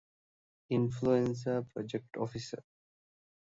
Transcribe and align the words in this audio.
އިންފުލުއެންޒާ 0.69 1.51
ޕްރޮޖެކްޓް 1.69 2.15
އޮފިސަރ 2.19 2.61